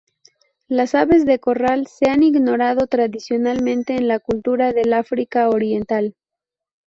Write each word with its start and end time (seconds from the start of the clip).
Las 0.67 0.95
aves 0.95 1.27
de 1.27 1.37
corral 1.37 1.85
se 1.85 2.09
han 2.09 2.23
ignorado 2.23 2.87
tradicionalmente 2.87 3.95
en 3.95 4.07
la 4.07 4.19
cultura 4.19 4.73
del 4.73 4.93
África 4.93 5.47
Oriental. 5.47 6.15